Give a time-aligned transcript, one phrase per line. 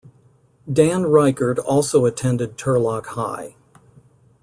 [0.71, 3.53] Dan Reichert also attended Turlock High.